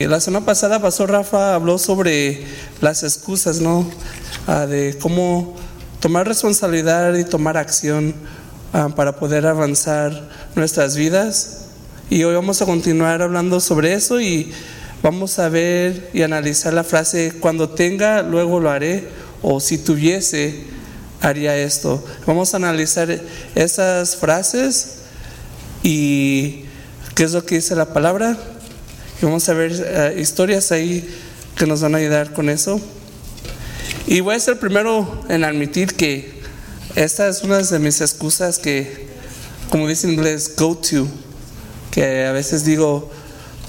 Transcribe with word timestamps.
La 0.00 0.20
semana 0.20 0.44
pasada 0.44 0.82
Pastor 0.82 1.12
Rafa 1.12 1.54
habló 1.54 1.78
sobre 1.78 2.44
las 2.80 3.04
excusas, 3.04 3.60
¿no? 3.60 3.88
Ah, 4.48 4.66
de 4.66 4.98
cómo 5.00 5.54
tomar 6.00 6.26
responsabilidad 6.26 7.14
y 7.14 7.24
tomar 7.24 7.56
acción 7.56 8.12
ah, 8.72 8.88
para 8.96 9.14
poder 9.16 9.46
avanzar 9.46 10.28
nuestras 10.56 10.96
vidas. 10.96 11.66
Y 12.10 12.24
hoy 12.24 12.34
vamos 12.34 12.60
a 12.60 12.66
continuar 12.66 13.22
hablando 13.22 13.60
sobre 13.60 13.94
eso 13.94 14.20
y 14.20 14.52
vamos 15.00 15.38
a 15.38 15.48
ver 15.48 16.10
y 16.12 16.22
analizar 16.22 16.74
la 16.74 16.84
frase, 16.84 17.32
cuando 17.38 17.68
tenga, 17.68 18.22
luego 18.22 18.58
lo 18.58 18.70
haré, 18.70 19.08
o 19.42 19.60
si 19.60 19.78
tuviese, 19.78 20.64
haría 21.20 21.56
esto. 21.56 22.04
Vamos 22.26 22.52
a 22.52 22.56
analizar 22.56 23.20
esas 23.54 24.16
frases 24.16 24.96
y 25.84 26.64
qué 27.14 27.22
es 27.22 27.32
lo 27.32 27.46
que 27.46 27.54
dice 27.54 27.76
la 27.76 27.92
palabra 27.94 28.36
y 29.20 29.24
vamos 29.24 29.48
a 29.48 29.54
ver 29.54 29.72
eh, 29.74 30.20
historias 30.20 30.72
ahí 30.72 31.08
que 31.56 31.66
nos 31.66 31.80
van 31.80 31.94
a 31.94 31.98
ayudar 31.98 32.32
con 32.32 32.48
eso. 32.48 32.80
Y 34.06 34.20
voy 34.20 34.34
a 34.34 34.40
ser 34.40 34.58
primero 34.58 35.24
en 35.28 35.44
admitir 35.44 35.94
que 35.94 36.34
esta 36.94 37.28
es 37.28 37.42
una 37.42 37.58
de 37.58 37.78
mis 37.78 38.00
excusas 38.00 38.58
que, 38.58 39.06
como 39.70 39.88
dice 39.88 40.06
en 40.06 40.14
inglés, 40.14 40.54
go 40.56 40.76
to, 40.76 41.08
que 41.90 42.26
a 42.26 42.32
veces 42.32 42.64
digo, 42.64 43.10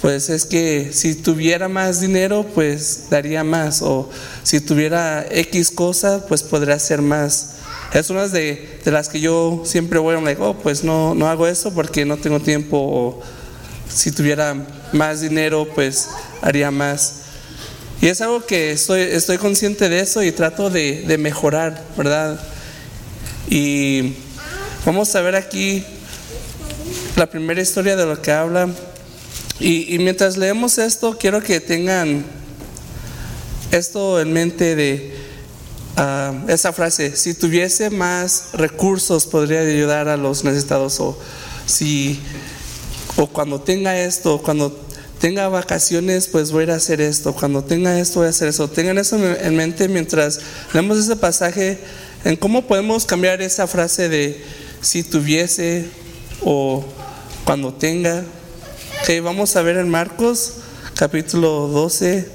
pues 0.01 0.29
es 0.29 0.45
que 0.45 0.91
si 0.93 1.15
tuviera 1.15 1.67
más 1.67 2.01
dinero, 2.01 2.45
pues 2.53 3.05
daría 3.09 3.43
más, 3.43 3.81
o 3.81 4.09
si 4.43 4.59
tuviera 4.59 5.25
X 5.29 5.71
cosa, 5.71 6.25
pues 6.27 6.43
podría 6.43 6.75
hacer 6.75 7.01
más. 7.01 7.55
Es 7.93 8.09
una 8.09 8.27
de, 8.27 8.79
de 8.83 8.91
las 8.91 9.09
que 9.09 9.19
yo 9.19 9.61
siempre 9.63 9.99
voy 9.99 10.15
a 10.15 10.19
decir, 10.19 10.37
oh, 10.41 10.53
pues 10.55 10.83
no, 10.83 11.15
no 11.15 11.27
hago 11.27 11.47
eso 11.47 11.73
porque 11.73 12.03
no 12.03 12.17
tengo 12.17 12.39
tiempo, 12.39 12.77
o 12.77 13.21
si 13.89 14.11
tuviera 14.11 14.55
más 14.93 15.21
dinero, 15.21 15.67
pues 15.73 16.09
haría 16.41 16.71
más. 16.71 17.25
Y 18.01 18.07
es 18.07 18.21
algo 18.21 18.45
que 18.45 18.71
estoy, 18.71 19.37
consciente 19.37 19.89
de 19.89 19.99
eso 19.99 20.21
y 20.21 20.31
trato 20.31 20.69
de, 20.69 21.15
mejorar, 21.19 21.83
¿verdad? 21.97 22.39
Y 23.49 24.13
vamos 24.85 25.15
a 25.15 25.21
ver 25.21 25.35
aquí 25.35 25.83
la 27.15 27.27
primera 27.27 27.61
historia 27.61 27.95
de 27.95 28.05
lo 28.05 28.21
que 28.21 28.31
habla. 28.31 28.69
Y, 29.59 29.97
mientras 29.99 30.37
leemos 30.37 30.77
esto, 30.77 31.17
quiero 31.17 31.41
que 31.41 31.59
tengan 31.61 32.25
esto 33.71 34.19
en 34.19 34.33
mente 34.33 34.75
de 34.75 35.15
ah, 35.95 36.33
esa 36.47 36.73
frase, 36.73 37.15
si 37.15 37.33
tuviese 37.33 37.89
más 37.89 38.49
recursos 38.53 39.25
podría 39.25 39.61
ayudar 39.61 40.07
a 40.07 40.15
los 40.15 40.43
necesitados 40.43 40.99
o 40.99 41.17
si 41.65 42.19
o 43.17 43.27
cuando 43.27 43.61
tenga 43.61 43.97
esto, 43.97 44.41
cuando 44.41 44.75
tenga 45.19 45.47
vacaciones, 45.47 46.27
pues 46.27 46.51
voy 46.51 46.61
a 46.61 46.63
ir 46.63 46.71
a 46.71 46.75
hacer 46.75 47.01
esto, 47.01 47.33
cuando 47.33 47.63
tenga 47.63 47.99
esto, 47.99 48.19
voy 48.19 48.27
a 48.27 48.29
hacer 48.29 48.47
eso. 48.47 48.69
Tengan 48.69 48.97
eso 48.97 49.17
en 49.17 49.55
mente 49.55 49.87
mientras 49.87 50.39
leemos 50.73 50.97
ese 50.97 51.15
pasaje, 51.15 51.79
en 52.23 52.35
cómo 52.35 52.67
podemos 52.67 53.05
cambiar 53.05 53.41
esa 53.41 53.67
frase 53.67 54.09
de 54.09 54.43
si 54.81 55.03
tuviese 55.03 55.89
o 56.43 56.83
cuando 57.45 57.73
tenga. 57.73 58.23
Que 59.05 59.21
vamos 59.21 59.55
a 59.55 59.61
ver 59.61 59.77
en 59.77 59.89
Marcos 59.89 60.53
capítulo 60.95 61.67
12, 61.67 62.27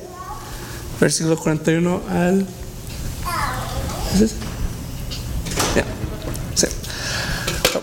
versículo 1.00 1.38
41 1.38 2.02
al... 2.10 2.46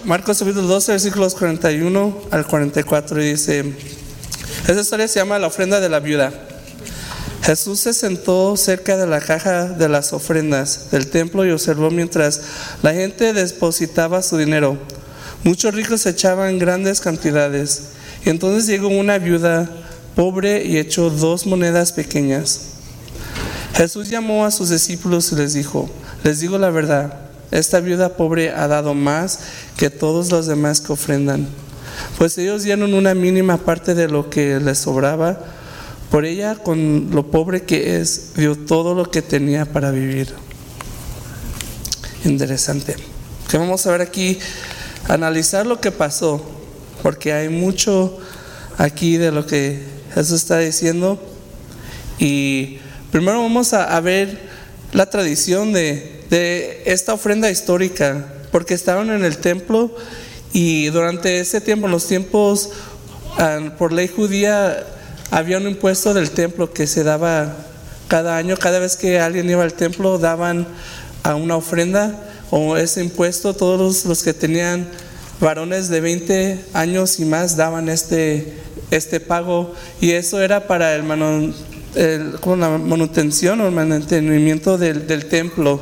Marcos 0.08 0.40
capítulo 0.40 0.70
12, 0.70 0.94
versículos 0.94 1.36
41 1.36 2.18
al 2.32 2.48
44 2.48 3.20
dice, 3.20 3.74
esa 4.66 4.80
historia 4.80 5.06
se 5.06 5.20
llama 5.20 5.38
la 5.38 5.48
ofrenda 5.48 5.82
de 5.82 5.90
la 5.90 6.00
viuda. 6.00 6.32
Jesús 7.44 7.82
se 7.82 7.94
sentó 7.94 8.56
cerca 8.56 8.96
de 8.96 9.06
la 9.06 9.20
caja 9.20 9.66
de 9.66 9.90
las 9.90 10.14
ofrendas 10.14 10.92
del 10.92 11.08
templo 11.08 11.46
y 11.46 11.52
observó 11.52 11.92
mientras 11.92 12.42
la 12.84 12.94
gente 12.94 13.34
depositaba 13.34 14.22
su 14.22 14.38
dinero. 14.38 14.78
Muchos 15.44 15.76
ricos 15.76 16.06
echaban 16.06 16.58
grandes 16.58 17.02
cantidades. 17.02 17.90
Y 18.24 18.30
entonces 18.30 18.66
llegó 18.66 18.88
una 18.88 19.18
viuda 19.18 19.70
pobre 20.16 20.64
y 20.64 20.78
echó 20.78 21.10
dos 21.10 21.46
monedas 21.46 21.92
pequeñas. 21.92 22.62
Jesús 23.74 24.10
llamó 24.10 24.46
a 24.46 24.52
sus 24.52 24.70
discípulos 24.70 25.34
y 25.34 25.36
les 25.36 25.54
dijo, 25.54 25.90
les 26.24 26.40
digo 26.40 26.58
la 26.58 26.70
verdad, 26.70 27.27
esta 27.52 27.80
viuda 27.80 28.18
pobre 28.18 28.52
ha 28.52 28.68
dado 28.68 28.94
más 28.94 29.40
que 29.78 29.90
todos 29.90 30.32
los 30.32 30.48
demás 30.48 30.82
que 30.82 30.94
ofrendan 30.94 31.48
pues 32.18 32.38
ellos 32.38 32.64
dieron 32.64 32.94
una 32.94 33.14
mínima 33.14 33.58
parte 33.58 33.94
de 33.96 34.08
lo 34.08 34.30
que 34.30 34.60
les 34.60 34.80
sobraba. 34.80 35.40
Por 36.10 36.26
ella, 36.26 36.56
con 36.56 37.10
lo 37.12 37.28
pobre 37.30 37.64
que 37.64 38.00
es, 38.00 38.34
dio 38.36 38.56
todo 38.56 38.96
lo 38.96 39.12
que 39.12 39.22
tenía 39.22 39.66
para 39.66 39.92
vivir. 39.92 40.34
Interesante. 42.24 42.96
Que 43.50 43.58
vamos 43.58 43.86
a 43.86 43.92
ver 43.92 44.02
aquí, 44.02 44.40
analizar 45.08 45.66
lo 45.66 45.82
que 45.82 45.92
pasó, 45.92 46.44
porque 47.04 47.34
hay 47.34 47.50
mucho 47.50 48.18
aquí 48.78 49.18
de 49.18 49.32
lo 49.32 49.46
que 49.46 49.84
Jesús 50.14 50.42
está 50.42 50.60
diciendo. 50.60 51.22
Y 52.20 52.78
primero 53.12 53.42
vamos 53.42 53.74
a, 53.74 54.00
ver 54.00 54.47
la 54.94 55.10
tradición 55.10 55.74
de, 55.74 56.24
de 56.30 56.84
esta 56.86 57.14
ofrenda 57.14 57.50
histórica, 57.50 58.26
porque 58.52 58.74
estaban 58.74 59.10
en 59.10 59.24
el 59.24 59.38
templo 59.38 59.96
y 60.54 60.88
durante 60.88 61.40
ese 61.40 61.62
tiempo, 61.62 61.86
en 61.86 61.92
los 61.92 62.08
tiempos, 62.08 62.72
por 63.78 63.94
ley 63.94 64.08
judía, 64.08 64.86
había 65.30 65.58
un 65.58 65.68
impuesto 65.68 66.14
del 66.14 66.32
templo 66.32 66.74
que 66.74 66.88
se 66.88 67.04
daba 67.04 67.56
cada 68.08 68.38
año. 68.38 68.58
Cada 68.58 68.80
vez 68.80 68.96
que 68.96 69.20
alguien 69.20 69.50
iba 69.50 69.64
al 69.64 69.74
templo, 69.74 70.18
daban 70.18 70.68
a 71.24 71.36
una 71.36 71.58
ofrenda 71.58 72.24
o 72.50 72.78
ese 72.78 73.04
impuesto. 73.04 73.54
Todos 73.54 74.06
los 74.06 74.24
que 74.24 74.34
tenían 74.34 74.88
varones 75.40 75.90
de 75.90 76.02
20 76.02 76.66
años 76.74 77.20
y 77.20 77.26
más 77.26 77.58
daban 77.58 77.90
este, 77.90 78.54
este 78.90 79.20
pago. 79.20 79.76
Y 80.02 80.12
eso 80.12 80.42
era 80.42 80.66
para 80.66 80.96
el, 80.96 81.04
la 81.98 82.78
manutención 82.78 83.62
o 83.62 83.68
el 83.68 83.74
mantenimiento 83.74 84.78
del, 84.78 85.08
del, 85.08 85.26
templo. 85.26 85.82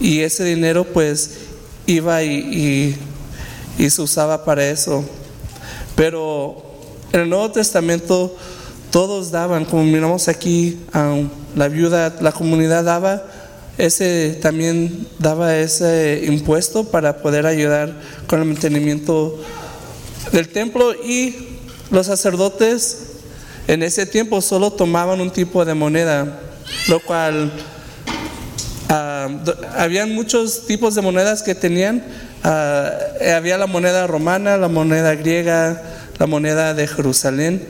Y 0.00 0.20
ese 0.20 0.44
dinero, 0.44 0.84
pues, 0.84 1.38
iba 1.86 2.22
y 2.22 2.96
y 3.78 3.90
se 3.90 4.02
usaba 4.02 4.44
para 4.44 4.68
eso. 4.68 5.04
Pero 5.96 6.62
en 7.12 7.20
el 7.20 7.28
Nuevo 7.28 7.50
Testamento 7.50 8.36
todos 8.90 9.30
daban, 9.30 9.64
como 9.64 9.84
miramos 9.84 10.28
aquí, 10.28 10.78
la 11.54 11.68
viuda, 11.68 12.14
la 12.20 12.32
comunidad 12.32 12.84
daba, 12.84 13.24
ese 13.76 14.38
también 14.40 15.08
daba 15.18 15.56
ese 15.56 16.24
impuesto 16.26 16.84
para 16.84 17.18
poder 17.18 17.46
ayudar 17.46 17.92
con 18.28 18.40
el 18.40 18.46
mantenimiento 18.46 19.40
del 20.30 20.48
templo 20.48 20.94
y 20.94 21.34
los 21.90 22.06
sacerdotes 22.06 23.13
en 23.66 23.82
ese 23.82 24.06
tiempo 24.06 24.40
solo 24.40 24.70
tomaban 24.70 25.20
un 25.20 25.30
tipo 25.30 25.64
de 25.64 25.74
moneda, 25.74 26.40
lo 26.88 27.00
cual 27.00 27.52
ah, 28.88 29.28
habían 29.76 30.14
muchos 30.14 30.66
tipos 30.66 30.94
de 30.94 31.02
monedas 31.02 31.42
que 31.42 31.54
tenían, 31.54 32.02
Ah, 32.46 32.90
había 33.34 33.56
la 33.56 33.66
moneda 33.66 34.06
romana, 34.06 34.58
la 34.58 34.68
moneda 34.68 35.14
griega, 35.14 35.80
la 36.18 36.26
moneda 36.26 36.74
de 36.74 36.86
Jerusalén. 36.86 37.66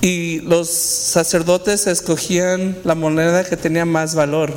Y 0.00 0.40
los 0.40 0.68
sacerdotes 0.68 1.86
escogían 1.86 2.76
la 2.82 2.96
moneda 2.96 3.44
que 3.44 3.56
tenía 3.56 3.84
más 3.84 4.16
valor, 4.16 4.52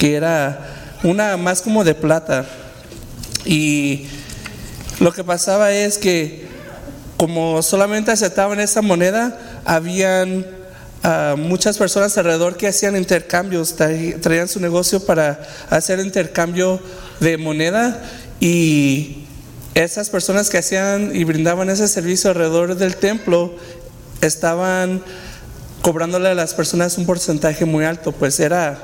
que 0.00 0.16
era 0.16 0.96
una 1.04 1.36
más 1.36 1.62
como 1.62 1.84
de 1.84 1.94
plata. 1.94 2.46
Y 3.44 4.08
lo 4.98 5.12
que 5.12 5.22
pasaba 5.22 5.70
es 5.70 5.96
que 5.96 6.48
como 7.16 7.62
solamente 7.62 8.10
aceptaban 8.10 8.58
esa 8.58 8.82
moneda, 8.82 9.38
habían 9.68 10.46
ah, 11.02 11.34
muchas 11.36 11.76
personas 11.76 12.16
alrededor 12.16 12.56
que 12.56 12.68
hacían 12.68 12.96
intercambios, 12.96 13.76
traían 13.76 14.48
su 14.48 14.60
negocio 14.60 15.04
para 15.04 15.46
hacer 15.68 16.00
intercambio 16.00 16.80
de 17.20 17.36
moneda 17.36 18.02
y 18.40 19.26
esas 19.74 20.08
personas 20.08 20.48
que 20.48 20.56
hacían 20.56 21.14
y 21.14 21.24
brindaban 21.24 21.68
ese 21.68 21.86
servicio 21.86 22.30
alrededor 22.30 22.76
del 22.76 22.96
templo 22.96 23.54
estaban 24.22 25.02
cobrándole 25.82 26.30
a 26.30 26.34
las 26.34 26.54
personas 26.54 26.96
un 26.96 27.04
porcentaje 27.04 27.66
muy 27.66 27.84
alto, 27.84 28.12
pues 28.12 28.40
era 28.40 28.78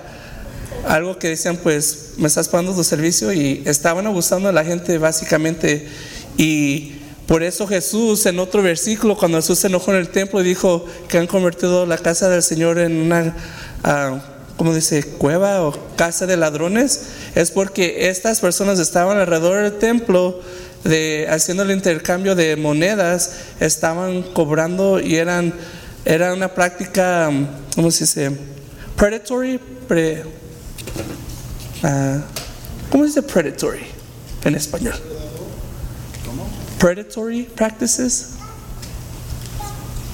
algo 0.87 1.19
que 1.19 1.31
decían, 1.31 1.57
pues 1.57 2.11
me 2.19 2.27
estás 2.27 2.49
pagando 2.49 2.75
tu 2.75 2.85
servicio 2.85 3.33
y 3.33 3.63
estaban 3.65 4.07
abusando 4.07 4.49
de 4.49 4.53
la 4.53 4.65
gente 4.65 4.99
básicamente. 4.99 5.89
Y 6.37 7.04
por 7.27 7.43
eso 7.43 7.67
Jesús 7.67 8.27
en 8.27 8.39
otro 8.39 8.63
versículo, 8.63 9.17
cuando 9.17 9.39
Jesús 9.39 9.59
se 9.59 9.69
enojó 9.69 9.93
en 9.93 9.99
el 9.99 10.09
templo 10.11 10.43
dijo 10.43 10.85
que 11.09 11.19
han 11.19 11.27
convertido 11.27 11.87
la 11.87 11.97
casa 11.97 12.29
del 12.29 12.43
Señor 12.43 12.79
en 12.79 12.97
una, 12.97 13.35
uh, 13.83 14.19
¿cómo 14.57 14.75
dice?, 14.75 15.03
cueva 15.03 15.63
o 15.63 15.73
casa 15.97 16.27
de 16.27 16.37
ladrones, 16.37 17.01
es 17.35 17.51
porque 17.51 18.09
estas 18.11 18.41
personas 18.41 18.79
estaban 18.79 19.17
alrededor 19.17 19.63
del 19.63 19.79
templo 19.79 20.39
de, 20.85 21.27
haciendo 21.31 21.63
el 21.63 21.71
intercambio 21.71 22.35
de 22.35 22.57
monedas, 22.57 23.37
estaban 23.59 24.23
cobrando 24.23 25.01
y 25.01 25.17
eran, 25.17 25.55
era 26.05 26.35
una 26.35 26.53
práctica, 26.53 27.31
¿cómo 27.75 27.91
se 27.91 28.05
dice?, 28.05 28.33
predatory, 28.97 29.59
pre, 29.89 30.25
uh, 31.85 32.21
¿cómo 32.91 33.05
se 33.05 33.09
dice 33.09 33.23
predatory 33.23 33.81
en 34.45 34.55
español? 34.57 35.14
Predatory 36.79 37.45
practices, 37.45 38.39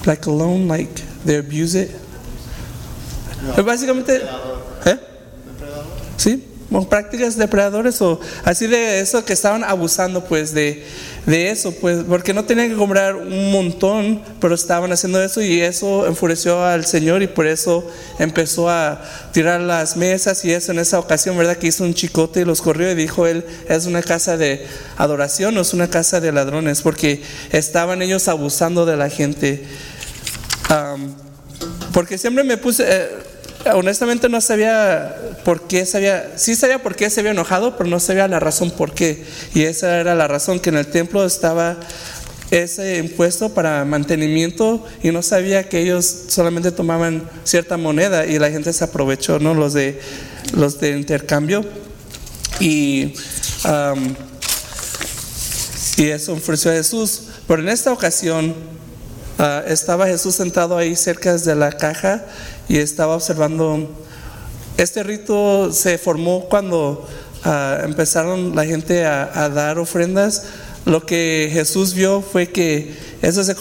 like 0.07 0.27
alone, 0.27 0.69
like 0.69 0.95
they 1.25 1.37
abuse 1.37 1.75
it. 1.75 1.91
No. 3.43 3.63
Básicamente, 3.65 4.21
¿eh? 4.87 4.99
Sí, 6.17 6.45
prácticas 6.89 7.37
depredadores 7.37 8.01
o 8.01 8.21
así 8.45 8.67
de 8.67 9.01
eso 9.01 9.25
que 9.25 9.33
estaban 9.33 9.65
abusando 9.65 10.25
pues 10.25 10.55
de, 10.55 10.85
de 11.27 11.51
eso, 11.51 11.73
pues 11.73 12.05
porque 12.09 12.33
no 12.33 12.45
tenían 12.45 12.71
que 12.71 12.77
comprar 12.77 13.17
un 13.17 13.51
montón, 13.51 14.23
pero 14.41 14.55
estaban 14.55 14.93
haciendo 14.93 15.23
eso 15.23 15.43
y 15.43 15.61
eso 15.61 16.07
enfureció 16.07 16.65
al 16.65 16.85
Señor 16.87 17.23
y 17.23 17.27
por 17.27 17.47
eso 17.47 17.91
empezó 18.19 18.71
a 18.71 19.03
tirar 19.33 19.61
las 19.61 19.97
mesas 19.97 20.45
y 20.45 20.53
eso 20.53 20.71
en 20.71 20.79
esa 20.79 20.99
ocasión, 20.99 21.37
¿verdad? 21.37 21.57
Que 21.57 21.67
hizo 21.67 21.83
un 21.83 21.95
chicote 21.95 22.43
y 22.43 22.45
los 22.45 22.63
corrió 22.63 22.91
y 22.93 22.95
dijo 22.95 23.27
él, 23.27 23.45
es 23.69 23.87
una 23.87 24.03
casa 24.03 24.37
de 24.37 24.65
adoración 24.97 25.57
o 25.59 25.61
es 25.61 25.75
una 25.75 25.91
casa 25.91 26.21
de 26.21 26.31
ladrones, 26.31 26.83
porque 26.83 27.23
estaban 27.51 28.01
ellos 28.03 28.29
abusando 28.29 28.87
de 28.87 28.97
la 28.97 29.11
gente. 29.11 29.65
Porque 31.93 32.17
siempre 32.17 32.45
me 32.45 32.57
puse... 32.57 32.85
Eh, 32.87 33.30
honestamente 33.75 34.29
no 34.29 34.41
sabía 34.41 35.17
por 35.45 35.67
qué 35.67 35.85
sabía, 35.87 36.33
sí 36.37 36.55
sabía 36.55 36.83
por 36.83 36.97
qué 36.97 37.11
se 37.11 37.21
había 37.21 37.33
enojado, 37.33 37.77
pero 37.77 37.89
no 37.89 38.01
sabía 38.01 38.29
la 38.29 38.41
razón 38.41 38.71
por 38.71 38.93
qué. 38.93 39.25
Y 39.55 39.63
esa 39.63 40.01
era 40.01 40.15
la 40.15 40.29
razón 40.29 40.61
que 40.61 40.71
en 40.71 40.77
el 40.77 40.87
templo 40.87 41.25
estaba 41.25 41.77
ese 42.51 42.99
impuesto 42.99 43.55
para 43.55 43.85
mantenimiento 43.85 44.85
y 45.03 45.13
no 45.13 45.23
sabía 45.23 45.69
que 45.69 45.81
ellos 45.81 46.25
solamente 46.29 46.73
tomaban 46.73 47.29
cierta 47.45 47.77
moneda 47.77 48.27
y 48.27 48.39
la 48.39 48.51
gente 48.51 48.73
se 48.73 48.85
aprovechó, 48.85 49.39
¿no? 49.39 49.55
Los 49.55 49.73
de 49.73 50.01
los 50.55 50.81
de 50.81 50.91
intercambio 50.91 51.65
y 52.59 53.15
y 55.97 56.09
eso 56.09 56.33
ofreció 56.33 56.71
a 56.71 56.75
Jesús. 56.75 57.23
Pero 57.47 57.63
en 57.63 57.69
esta 57.69 57.93
ocasión 57.93 58.55
ah, 59.39 59.63
estaba 59.67 60.07
Jesús 60.07 60.35
sentado 60.35 60.77
ahí 60.77 60.97
cerca 60.97 61.37
de 61.37 61.55
la 61.55 61.73
caja 61.73 62.25
y 62.71 62.79
estaba 62.79 63.17
observando, 63.17 63.91
este 64.77 65.03
rito 65.03 65.73
se 65.73 65.99
formó 65.99 66.45
cuando 66.49 67.05
uh, 67.45 67.85
empezaron 67.85 68.55
la 68.55 68.65
gente 68.65 69.05
a, 69.05 69.49
dar 69.49 69.81
ofrendas. 69.81 70.45
Lo 70.85 71.05
que 71.05 71.51
Jesús 71.53 71.95
vio 71.95 72.23
fue 72.23 72.49
que 72.51 72.95
eso 73.23 73.43
se, 73.43 73.57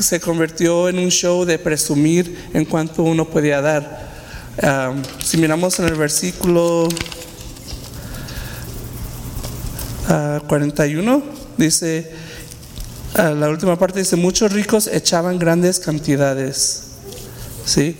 se 0.00 0.20
convirtió 0.20 0.88
en 0.88 0.98
un 0.98 1.10
show 1.10 1.44
de 1.44 1.60
presumir 1.60 2.50
en 2.52 2.64
cuanto 2.64 3.04
uno 3.04 3.24
podía 3.24 3.60
dar. 3.60 4.10
Uh, 4.60 5.00
si 5.24 5.36
miramos 5.36 5.78
en 5.78 5.84
el 5.84 5.94
versículo 5.94 6.88
uh, 10.08 10.40
41, 10.48 11.22
dice, 11.56 12.10
la 13.14 13.48
última 13.48 13.78
parte 13.78 14.00
dice, 14.00 14.16
muchos 14.16 14.52
ricos 14.52 14.88
echaban 14.88 15.38
grandes 15.38 15.78
cantidades. 15.78 16.91
¿Sí? 17.64 17.96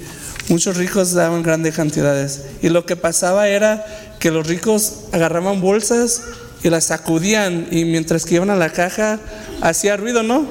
Muchos 0.49 0.77
ricos 0.77 1.13
daban 1.13 1.43
grandes 1.43 1.75
cantidades. 1.75 2.43
Y 2.63 2.69
lo 2.69 2.85
que 2.85 2.97
pasaba 2.97 3.49
era 3.49 3.85
que 4.19 4.31
los 4.31 4.47
ricos 4.47 5.05
agarraban 5.13 5.61
bolsas 5.61 6.23
y 6.63 6.71
las 6.71 6.85
sacudían 6.85 7.69
y 7.71 7.85
mientras 7.85 8.25
que 8.25 8.37
iban 8.37 8.51
a 8.51 8.57
la 8.57 8.71
caja 8.71 9.19
hacía 9.61 9.97
ruido, 9.97 10.23
¿no? 10.23 10.47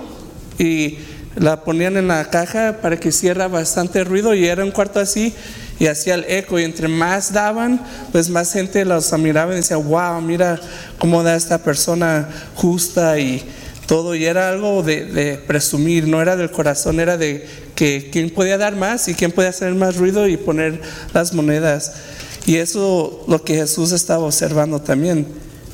Y 0.58 0.98
la 1.36 1.63
ponían 1.63 1.98
en 1.98 2.08
la 2.08 2.30
caja 2.30 2.80
para 2.81 2.98
que 2.98 3.10
hiciera 3.10 3.48
bastante 3.48 4.04
ruido 4.04 4.34
y 4.34 4.46
era 4.46 4.63
un 4.63 4.72
cuarto 4.72 5.00
así 5.00 5.34
y 5.80 5.88
hacía 5.88 6.16
el 6.16 6.25
eco 6.28 6.60
y 6.60 6.63
entre 6.63 6.88
más 6.88 7.34
daban, 7.34 7.81
pues 8.12 8.30
más 8.30 8.54
gente 8.54 8.86
los 8.86 9.12
miraba 9.18 9.54
y 9.54 9.58
decía, 9.58 9.78
wow, 9.78 10.22
mira 10.22 10.60
cómo 11.00 11.24
da 11.24 11.36
esta 11.36 11.58
persona 11.58 12.30
justa 12.56 13.18
y 13.18 13.44
todo 13.88 14.13
y 14.13 14.25
era 14.25 14.50
algo 14.50 14.84
de, 14.84 15.42
presumir, 15.48 16.08
no 16.08 16.22
era 16.22 16.36
del 16.36 16.52
corazón, 16.52 17.00
era 17.00 17.18
de 17.18 17.48
que 17.81 18.12
quién 18.12 18.30
podía 18.30 18.60
dar 18.60 18.75
más 18.75 19.07
y 19.07 19.16
quién 19.16 19.31
podía 19.31 19.50
hacer 19.50 19.74
más 19.74 19.95
ruido 19.95 20.28
y 20.28 20.38
poner 20.38 20.80
las 21.16 21.33
monedas. 21.33 21.94
Y 22.45 22.57
eso 22.57 23.25
lo 23.28 23.44
que 23.44 23.56
Jesús 23.56 23.92
estaba 23.92 24.24
observando 24.24 24.80
también. 24.80 25.25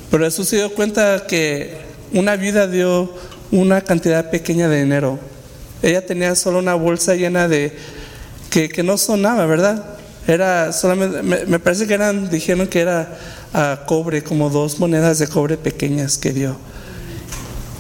Pero 0.10 0.24
Jesús 0.24 0.48
se 0.48 0.56
dio 0.56 0.74
cuenta 0.74 1.26
que 1.28 1.76
una 2.14 2.38
vida 2.38 2.66
dio 2.66 3.14
una 3.52 3.82
cantidad 3.82 4.30
pequeña 4.30 4.70
de 4.70 4.80
dinero. 4.80 5.20
Ella 5.82 6.06
tenía 6.06 6.34
solo 6.36 6.60
una 6.60 6.76
bolsa 6.76 7.14
llena 7.14 7.50
de 7.50 7.76
que, 8.52 8.70
que 8.70 8.84
no 8.84 8.98
sonaba, 8.98 9.46
¿verdad? 9.46 9.84
Era 10.30 10.72
solamente, 10.72 11.22
me, 11.24 11.60
parece 11.60 11.88
que 11.88 11.94
eran, 11.94 12.30
dijeron 12.30 12.68
que 12.68 12.80
era 12.80 13.18
a 13.52 13.84
cobre, 13.86 14.24
como 14.24 14.50
dos 14.50 14.80
monedas 14.80 15.20
de 15.20 15.28
cobre 15.28 15.58
pequeñas 15.58 16.18
que 16.18 16.32
dio. 16.32 16.56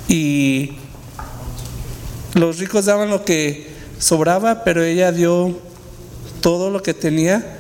Y 0.09 0.71
los 2.33 2.59
ricos 2.59 2.87
daban 2.87 3.09
lo 3.09 3.23
que 3.23 3.76
sobraba, 3.99 4.63
pero 4.63 4.83
ella 4.83 5.11
dio 5.11 5.57
todo 6.41 6.69
lo 6.69 6.81
que 6.81 6.93
tenía 6.93 7.59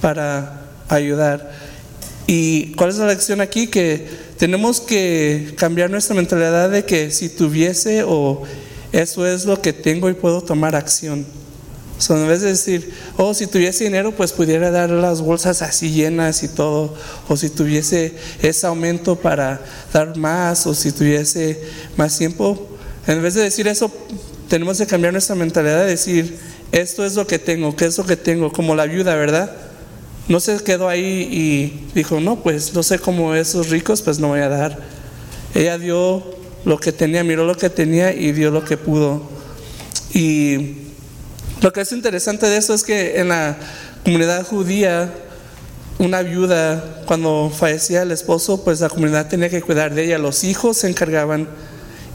para 0.00 0.62
ayudar. 0.88 1.52
¿Y 2.26 2.72
cuál 2.72 2.90
es 2.90 2.96
la 2.96 3.06
lección 3.06 3.40
aquí? 3.40 3.66
Que 3.66 4.08
tenemos 4.38 4.80
que 4.80 5.54
cambiar 5.56 5.90
nuestra 5.90 6.14
mentalidad 6.14 6.70
de 6.70 6.84
que 6.84 7.10
si 7.10 7.28
tuviese 7.28 8.02
o 8.06 8.42
eso 8.92 9.26
es 9.26 9.44
lo 9.44 9.60
que 9.60 9.72
tengo 9.72 10.08
y 10.08 10.14
puedo 10.14 10.40
tomar 10.40 10.76
acción. 10.76 11.26
So, 11.98 12.16
en 12.16 12.26
vez 12.26 12.40
de 12.40 12.48
decir, 12.48 12.92
oh, 13.16 13.34
si 13.34 13.46
tuviese 13.46 13.84
dinero, 13.84 14.12
pues 14.12 14.32
pudiera 14.32 14.70
dar 14.70 14.90
las 14.90 15.20
bolsas 15.20 15.62
así 15.62 15.90
llenas 15.90 16.42
y 16.42 16.48
todo, 16.48 16.94
o 17.28 17.36
si 17.36 17.50
tuviese 17.50 18.14
ese 18.42 18.66
aumento 18.66 19.16
para 19.16 19.60
dar 19.92 20.16
más, 20.16 20.66
o 20.66 20.74
si 20.74 20.90
tuviese 20.90 21.62
más 21.96 22.18
tiempo, 22.18 22.68
en 23.06 23.22
vez 23.22 23.34
de 23.34 23.42
decir 23.42 23.68
eso, 23.68 23.92
tenemos 24.54 24.78
que 24.78 24.86
cambiar 24.86 25.12
nuestra 25.12 25.34
mentalidad 25.34 25.80
de 25.80 25.86
decir, 25.86 26.38
esto 26.70 27.04
es 27.04 27.16
lo 27.16 27.26
que 27.26 27.40
tengo, 27.40 27.74
¿qué 27.74 27.86
es 27.86 27.98
lo 27.98 28.06
que 28.06 28.16
tengo? 28.16 28.52
Como 28.52 28.76
la 28.76 28.86
viuda, 28.86 29.16
¿verdad? 29.16 29.50
No 30.28 30.38
se 30.38 30.62
quedó 30.62 30.88
ahí 30.88 31.28
y 31.28 31.90
dijo, 31.92 32.20
no, 32.20 32.40
pues 32.40 32.72
no 32.72 32.84
sé 32.84 33.00
cómo 33.00 33.34
esos 33.34 33.70
ricos, 33.70 34.00
pues 34.00 34.20
no 34.20 34.28
voy 34.28 34.38
a 34.38 34.48
dar. 34.48 34.78
Ella 35.56 35.76
dio 35.76 36.22
lo 36.64 36.78
que 36.78 36.92
tenía, 36.92 37.24
miró 37.24 37.44
lo 37.44 37.56
que 37.56 37.68
tenía 37.68 38.12
y 38.14 38.30
dio 38.30 38.52
lo 38.52 38.64
que 38.64 38.76
pudo. 38.76 39.28
Y 40.12 40.76
lo 41.60 41.72
que 41.72 41.80
es 41.80 41.90
interesante 41.90 42.46
de 42.46 42.56
eso 42.56 42.74
es 42.74 42.84
que 42.84 43.18
en 43.18 43.30
la 43.30 43.56
comunidad 44.04 44.46
judía, 44.46 45.12
una 45.98 46.22
viuda, 46.22 47.02
cuando 47.06 47.50
fallecía 47.52 48.02
el 48.02 48.12
esposo, 48.12 48.62
pues 48.62 48.78
la 48.78 48.88
comunidad 48.88 49.26
tenía 49.26 49.48
que 49.48 49.62
cuidar 49.62 49.92
de 49.92 50.04
ella, 50.04 50.18
los 50.18 50.44
hijos 50.44 50.76
se 50.76 50.88
encargaban 50.88 51.48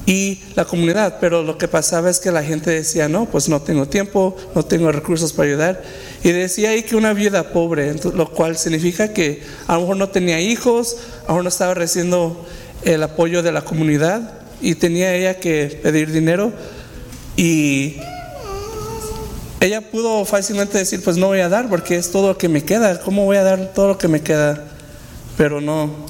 y 0.09 0.39
la 0.55 0.65
comunidad, 0.65 1.19
pero 1.21 1.43
lo 1.43 1.59
que 1.59 1.67
pasaba 1.67 2.09
es 2.09 2.19
que 2.19 2.31
la 2.31 2.41
gente 2.41 2.71
decía, 2.71 3.07
no, 3.07 3.27
pues 3.27 3.47
no 3.47 3.61
tengo 3.61 3.87
tiempo, 3.87 4.35
no 4.55 4.65
tengo 4.65 4.91
recursos 4.91 5.33
para 5.33 5.49
ayudar. 5.49 5.83
Y 6.23 6.31
decía 6.31 6.71
ahí 6.71 6.81
que 6.81 6.95
una 6.95 7.13
viuda 7.13 7.53
pobre, 7.53 7.93
lo 7.93 8.31
cual 8.31 8.57
significa 8.57 9.13
que 9.13 9.43
a 9.67 9.75
lo 9.75 9.81
mejor 9.81 9.97
no 9.97 10.09
tenía 10.09 10.41
hijos, 10.41 10.97
a 10.97 11.21
lo 11.21 11.27
mejor 11.27 11.43
no 11.43 11.49
estaba 11.49 11.73
recibiendo 11.75 12.43
el 12.81 13.03
apoyo 13.03 13.43
de 13.43 13.51
la 13.51 13.61
comunidad 13.61 14.33
y 14.61 14.73
tenía 14.73 15.13
ella 15.13 15.35
que 15.35 15.79
pedir 15.83 16.11
dinero 16.11 16.53
y 17.37 17.97
ella 19.59 19.81
pudo 19.91 20.25
fácilmente 20.25 20.79
decir, 20.79 21.03
pues 21.03 21.17
no 21.17 21.27
voy 21.27 21.41
a 21.41 21.49
dar 21.49 21.69
porque 21.69 21.97
es 21.97 22.09
todo 22.09 22.29
lo 22.29 22.37
que 22.39 22.49
me 22.49 22.63
queda, 22.63 22.99
¿cómo 22.99 23.25
voy 23.25 23.37
a 23.37 23.43
dar 23.43 23.73
todo 23.75 23.89
lo 23.89 23.97
que 23.99 24.07
me 24.07 24.21
queda? 24.21 24.71
Pero 25.37 25.61
no. 25.61 26.07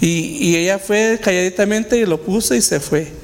Y, 0.00 0.56
ella 0.56 0.78
fue 0.78 1.20
calladitamente 1.22 1.98
y 1.98 2.06
lo 2.06 2.18
puso 2.22 2.54
y 2.54 2.62
se 2.62 2.80
fue. 2.80 3.20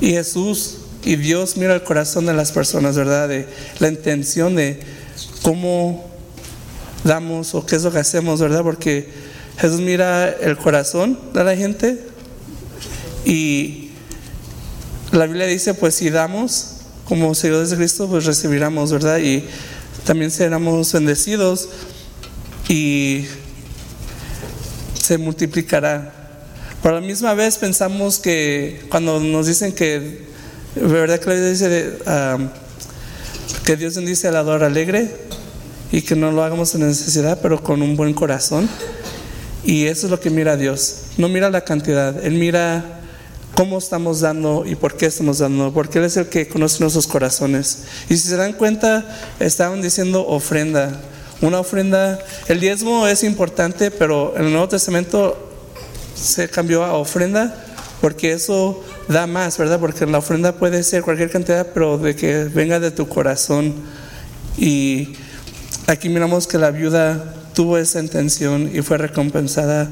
Y 0.00 0.12
Jesús 0.12 0.78
y 1.04 1.16
Dios 1.16 1.56
mira 1.56 1.74
el 1.74 1.82
corazón 1.82 2.26
de 2.26 2.34
las 2.34 2.52
personas, 2.52 2.96
¿verdad? 2.96 3.28
De 3.28 3.48
la 3.78 3.88
intención 3.88 4.56
de 4.56 4.80
cómo 5.42 6.08
damos 7.04 7.54
o 7.54 7.64
qué 7.64 7.76
es 7.76 7.82
lo 7.82 7.92
que 7.92 7.98
hacemos, 7.98 8.40
¿verdad? 8.40 8.62
Porque 8.62 9.08
Jesús 9.58 9.80
mira 9.80 10.28
el 10.28 10.56
corazón 10.56 11.18
de 11.32 11.44
la 11.44 11.56
gente 11.56 12.04
y 13.24 13.90
la 15.12 15.26
Biblia 15.26 15.46
dice, 15.46 15.74
pues 15.74 15.94
si 15.94 16.10
damos 16.10 16.76
como 17.06 17.34
seguidores 17.34 17.70
de 17.70 17.76
Cristo, 17.76 18.06
pues 18.08 18.24
recibiremos, 18.24 18.92
¿verdad? 18.92 19.18
Y 19.18 19.44
también 20.04 20.30
seremos 20.30 20.92
bendecidos 20.92 21.68
y 22.68 23.24
se 25.00 25.16
multiplicará. 25.16 26.17
Por 26.88 26.94
la 26.94 27.02
misma 27.02 27.34
vez 27.34 27.58
pensamos 27.58 28.18
que 28.18 28.80
cuando 28.88 29.20
nos 29.20 29.46
dicen 29.46 29.74
que, 29.74 30.24
¿verdad 30.74 31.20
que 31.20 31.34
dice 31.38 31.98
que 33.62 33.76
Dios 33.76 33.96
bendice 33.96 34.26
al 34.26 34.36
ador 34.36 34.64
alegre 34.64 35.14
y 35.92 36.00
que 36.00 36.16
no 36.16 36.32
lo 36.32 36.42
hagamos 36.42 36.74
en 36.74 36.86
necesidad, 36.86 37.40
pero 37.42 37.62
con 37.62 37.82
un 37.82 37.94
buen 37.94 38.14
corazón? 38.14 38.70
Y 39.66 39.84
eso 39.84 40.06
es 40.06 40.10
lo 40.10 40.18
que 40.18 40.30
mira 40.30 40.56
Dios. 40.56 41.00
No 41.18 41.28
mira 41.28 41.50
la 41.50 41.60
cantidad, 41.60 42.24
Él 42.24 42.36
mira 42.36 43.02
cómo 43.54 43.76
estamos 43.76 44.20
dando 44.20 44.64
y 44.64 44.74
por 44.74 44.96
qué 44.96 45.04
estamos 45.04 45.40
dando, 45.40 45.74
porque 45.74 45.98
Él 45.98 46.06
es 46.06 46.16
el 46.16 46.30
que 46.30 46.48
conoce 46.48 46.80
nuestros 46.80 47.06
corazones. 47.06 47.80
Y 48.08 48.16
si 48.16 48.28
se 48.28 48.36
dan 48.36 48.54
cuenta, 48.54 49.04
estaban 49.40 49.82
diciendo 49.82 50.26
ofrenda. 50.26 51.02
Una 51.42 51.60
ofrenda, 51.60 52.18
el 52.48 52.60
diezmo 52.60 53.06
es 53.06 53.24
importante, 53.24 53.90
pero 53.90 54.32
en 54.38 54.46
el 54.46 54.52
Nuevo 54.52 54.70
Testamento 54.70 55.47
se 56.18 56.48
cambió 56.48 56.84
a 56.84 56.94
ofrenda 56.94 57.54
porque 58.00 58.32
eso 58.32 58.82
da 59.08 59.26
más, 59.26 59.58
¿verdad? 59.58 59.80
Porque 59.80 60.06
la 60.06 60.18
ofrenda 60.18 60.52
puede 60.52 60.82
ser 60.82 61.02
cualquier 61.02 61.30
cantidad, 61.30 61.68
pero 61.74 61.98
de 61.98 62.14
que 62.14 62.44
venga 62.44 62.78
de 62.78 62.90
tu 62.90 63.08
corazón. 63.08 63.74
Y 64.56 65.14
aquí 65.86 66.08
miramos 66.08 66.46
que 66.46 66.58
la 66.58 66.70
viuda 66.70 67.34
tuvo 67.54 67.76
esa 67.76 68.00
intención 68.00 68.70
y 68.72 68.82
fue 68.82 68.98
recompensada. 68.98 69.88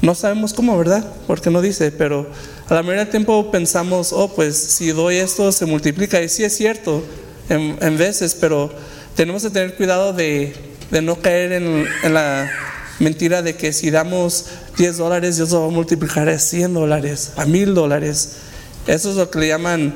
No 0.00 0.14
sabemos 0.14 0.54
cómo, 0.54 0.76
¿verdad? 0.78 1.06
Porque 1.26 1.50
no 1.50 1.60
dice, 1.60 1.90
pero 1.92 2.26
a 2.68 2.74
la 2.74 2.82
mayoría 2.82 3.04
del 3.04 3.10
tiempo 3.10 3.50
pensamos, 3.50 4.12
oh, 4.12 4.32
pues 4.34 4.56
si 4.56 4.92
doy 4.92 5.16
esto 5.16 5.52
se 5.52 5.66
multiplica. 5.66 6.22
Y 6.22 6.28
sí 6.28 6.44
es 6.44 6.56
cierto 6.56 7.02
en, 7.48 7.98
veces, 7.98 8.34
pero 8.34 8.70
tenemos 9.14 9.42
que 9.42 9.50
tener 9.50 9.74
cuidado 9.76 10.12
de, 10.14 10.54
no 11.02 11.16
caer 11.16 11.52
en, 11.52 11.86
en 12.02 12.14
la 12.14 12.50
mentira 13.00 13.42
de 13.42 13.56
que 13.56 13.72
si 13.72 13.90
damos 13.90 14.46
10 14.76 14.96
dólares, 14.98 15.36
Dios 15.36 15.50
lo 15.50 15.62
va 15.62 15.66
a 15.68 15.70
multiplicar 15.70 16.28
a 16.28 16.38
100 16.38 16.74
dólares, 16.74 17.32
a 17.36 17.46
1000 17.46 17.74
dólares. 17.74 18.32
Eso 18.86 19.10
es 19.10 19.16
lo 19.16 19.30
que 19.30 19.38
le 19.38 19.48
llaman 19.48 19.94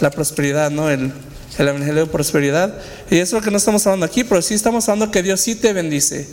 la 0.00 0.10
prosperidad, 0.10 0.70
¿no? 0.70 0.90
El, 0.90 1.12
el 1.58 1.68
evangelio 1.68 2.06
de 2.06 2.10
prosperidad. 2.10 2.78
Y 3.10 3.16
eso 3.16 3.36
es 3.36 3.40
lo 3.40 3.44
que 3.44 3.50
no 3.50 3.56
estamos 3.56 3.86
hablando 3.86 4.06
aquí, 4.06 4.24
pero 4.24 4.42
sí 4.42 4.54
estamos 4.54 4.88
hablando 4.88 5.10
que 5.10 5.22
Dios 5.22 5.40
sí 5.40 5.54
te 5.54 5.72
bendice. 5.72 6.28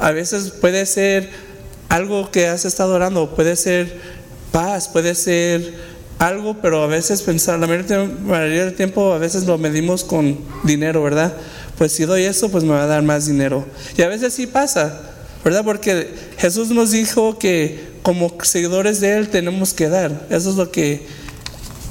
A 0.00 0.10
veces 0.12 0.50
puede 0.50 0.86
ser 0.86 1.30
algo 1.88 2.30
que 2.30 2.46
has 2.46 2.64
estado 2.64 2.94
orando, 2.94 3.34
puede 3.34 3.56
ser 3.56 3.98
paz, 4.50 4.88
puede 4.88 5.14
ser 5.14 5.74
algo, 6.18 6.54
pero 6.60 6.82
a 6.82 6.86
veces 6.86 7.22
pensar, 7.22 7.58
la 7.58 7.66
mayoría 7.66 8.64
del 8.64 8.74
tiempo 8.74 9.12
a 9.12 9.18
veces 9.18 9.44
lo 9.44 9.58
medimos 9.58 10.04
con 10.04 10.38
dinero, 10.62 11.02
¿verdad? 11.02 11.34
Pues 11.76 11.92
si 11.92 12.04
doy 12.04 12.24
eso, 12.24 12.50
pues 12.50 12.62
me 12.64 12.70
va 12.70 12.84
a 12.84 12.86
dar 12.86 13.02
más 13.02 13.26
dinero. 13.26 13.66
Y 13.96 14.02
a 14.02 14.08
veces 14.08 14.34
sí 14.34 14.46
pasa. 14.46 15.00
¿Verdad? 15.44 15.64
Porque 15.64 16.08
Jesús 16.38 16.70
nos 16.70 16.90
dijo 16.90 17.38
que 17.38 17.92
como 18.02 18.32
seguidores 18.42 19.00
de 19.00 19.16
Él 19.16 19.28
tenemos 19.28 19.74
que 19.74 19.88
dar. 19.88 20.26
Eso 20.30 20.50
es 20.50 20.56
lo 20.56 20.70
que 20.70 21.06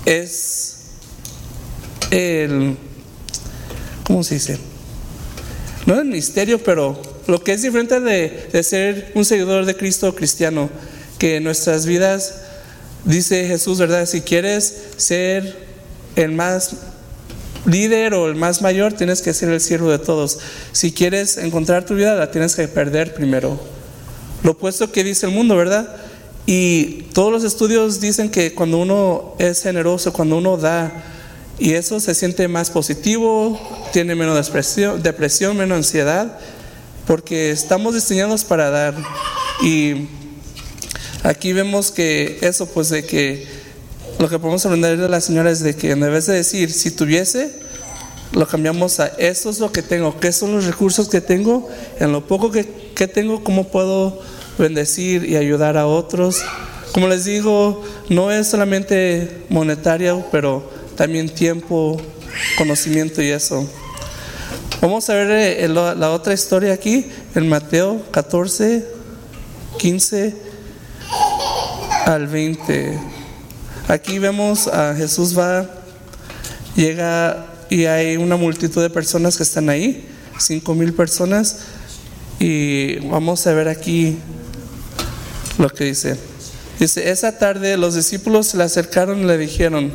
es 0.05 0.75
el, 2.11 2.77
¿cómo 4.05 4.23
se 4.23 4.35
dice? 4.35 4.57
No 5.85 5.99
el 5.99 6.05
misterio, 6.05 6.61
pero 6.63 7.01
lo 7.27 7.43
que 7.43 7.53
es 7.53 7.61
diferente 7.61 7.99
de, 7.99 8.49
de 8.51 8.63
ser 8.63 9.11
un 9.15 9.25
seguidor 9.25 9.65
de 9.65 9.75
Cristo 9.75 10.13
cristiano, 10.15 10.69
que 11.17 11.37
en 11.37 11.43
nuestras 11.43 11.85
vidas, 11.85 12.35
dice 13.05 13.47
Jesús, 13.47 13.79
¿verdad? 13.79 14.05
Si 14.05 14.21
quieres 14.21 14.75
ser 14.97 15.57
el 16.15 16.31
más 16.31 16.75
líder 17.65 18.13
o 18.13 18.27
el 18.27 18.35
más 18.35 18.61
mayor, 18.61 18.93
tienes 18.93 19.21
que 19.21 19.33
ser 19.33 19.49
el 19.49 19.61
siervo 19.61 19.89
de 19.89 19.99
todos. 19.99 20.39
Si 20.71 20.91
quieres 20.91 21.37
encontrar 21.37 21.85
tu 21.85 21.95
vida, 21.95 22.15
la 22.15 22.31
tienes 22.31 22.55
que 22.55 22.67
perder 22.67 23.13
primero. 23.13 23.59
Lo 24.43 24.51
opuesto 24.51 24.91
que 24.91 25.03
dice 25.03 25.27
el 25.27 25.33
mundo, 25.33 25.55
¿verdad? 25.55 25.95
Y 26.45 27.03
todos 27.13 27.31
los 27.31 27.43
estudios 27.43 28.01
dicen 28.01 28.29
que 28.29 28.53
cuando 28.53 28.77
uno 28.77 29.35
es 29.37 29.61
generoso, 29.61 30.11
cuando 30.11 30.37
uno 30.37 30.57
da, 30.57 30.91
y 31.59 31.73
eso 31.73 31.99
se 31.99 32.15
siente 32.15 32.47
más 32.47 32.71
positivo, 32.71 33.59
tiene 33.93 34.15
menos 34.15 34.35
depresión, 34.35 35.03
depresión 35.03 35.55
menos 35.55 35.77
ansiedad, 35.77 36.39
porque 37.05 37.51
estamos 37.51 37.93
diseñados 37.93 38.43
para 38.43 38.71
dar. 38.71 38.95
Y 39.61 40.07
aquí 41.23 41.53
vemos 41.53 41.91
que 41.91 42.39
eso, 42.41 42.65
pues 42.65 42.89
de 42.89 43.05
que 43.05 43.60
lo 44.19 44.29
que 44.29 44.39
podemos 44.39 44.65
aprender 44.65 44.97
de 44.97 45.09
la 45.09 45.21
señora 45.21 45.51
es 45.51 45.61
de 45.61 45.75
que 45.75 45.91
en 45.91 45.99
vez 46.01 46.27
de 46.27 46.33
decir 46.33 46.71
si 46.71 46.91
tuviese, 46.91 47.51
lo 48.33 48.47
cambiamos 48.47 48.99
a 48.99 49.07
eso 49.07 49.49
es 49.49 49.59
lo 49.59 49.71
que 49.71 49.81
tengo, 49.81 50.19
qué 50.19 50.31
son 50.31 50.53
los 50.53 50.65
recursos 50.65 51.09
que 51.09 51.21
tengo, 51.21 51.69
en 51.99 52.11
lo 52.11 52.25
poco 52.25 52.51
que, 52.51 52.65
que 52.95 53.07
tengo, 53.07 53.43
cómo 53.43 53.67
puedo 53.67 54.21
bendecir 54.57 55.25
y 55.25 55.35
ayudar 55.35 55.77
a 55.77 55.87
otros. 55.87 56.41
Como 56.93 57.07
les 57.07 57.25
digo, 57.25 57.83
no 58.09 58.31
es 58.31 58.47
solamente 58.47 59.43
monetario, 59.49 60.25
pero 60.31 60.69
también 60.95 61.29
tiempo, 61.29 61.97
conocimiento 62.57 63.21
y 63.21 63.29
eso. 63.29 63.67
Vamos 64.81 65.09
a 65.09 65.13
ver 65.13 65.31
eh, 65.31 65.67
la 65.67 66.11
otra 66.11 66.33
historia 66.33 66.73
aquí, 66.73 67.05
en 67.35 67.47
Mateo 67.47 68.01
14, 68.11 68.85
15 69.77 70.35
al 72.05 72.27
20. 72.27 73.20
Aquí 73.87 74.19
vemos 74.19 74.67
a 74.67 74.95
Jesús 74.95 75.37
va, 75.37 75.65
llega 76.75 77.47
y 77.69 77.85
hay 77.85 78.17
una 78.17 78.35
multitud 78.35 78.81
de 78.81 78.89
personas 78.89 79.37
que 79.37 79.43
están 79.43 79.69
ahí, 79.69 80.07
cinco 80.39 80.75
mil 80.75 80.93
personas, 80.93 81.57
y 82.39 82.99
vamos 83.07 83.45
a 83.47 83.53
ver 83.53 83.67
aquí 83.67 84.17
lo 85.57 85.69
que 85.69 85.85
dice. 85.85 86.17
Dice, 86.79 87.11
esa 87.11 87.37
tarde 87.37 87.77
los 87.77 87.95
discípulos 87.95 88.47
se 88.47 88.57
le 88.57 88.63
acercaron 88.63 89.21
y 89.21 89.25
le 89.25 89.37
dijeron, 89.37 89.91